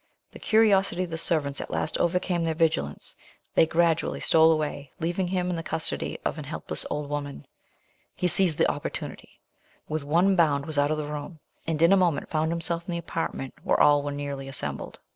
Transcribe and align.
The 0.31 0.39
curiosity 0.39 1.03
of 1.03 1.11
the 1.11 1.17
servants 1.19 1.61
at 1.61 1.69
last 1.69 1.95
overcame 1.99 2.43
their 2.43 2.55
vigilance, 2.55 3.15
they 3.53 3.67
gradually 3.67 4.19
stole 4.19 4.51
away, 4.51 4.89
leaving 4.99 5.27
him 5.27 5.51
in 5.51 5.55
the 5.55 5.61
custody 5.61 6.17
of 6.25 6.39
an 6.39 6.43
helpless 6.45 6.87
old 6.89 7.07
woman. 7.07 7.45
He 8.15 8.27
seized 8.27 8.57
the 8.57 8.67
opportunity, 8.71 9.39
with 9.87 10.03
one 10.03 10.35
bound 10.35 10.65
was 10.65 10.79
out 10.79 10.89
of 10.89 10.97
the 10.97 11.05
room, 11.05 11.39
and 11.67 11.79
in 11.83 11.93
a 11.93 11.97
moment 11.97 12.31
found 12.31 12.51
himself 12.51 12.87
in 12.87 12.93
the 12.93 12.97
apartment 12.97 13.53
where 13.61 13.79
all 13.79 14.01
were 14.01 14.11
nearly 14.11 14.47
assembled. 14.47 14.97